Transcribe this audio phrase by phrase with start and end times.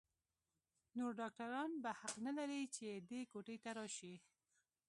[0.97, 4.15] نور ډاکتران به حق نه لري چې دې کوټې ته راشي.